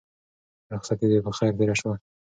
[0.71, 1.91] رخصتي دې په خير تېره شه.